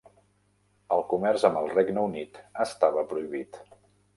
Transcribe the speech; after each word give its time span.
El 0.95 1.03
comerç 1.11 1.45
amb 1.49 1.61
el 1.61 1.69
Regne 1.75 2.07
Unit 2.07 2.41
estava 2.67 3.05
prohibit. 3.13 3.63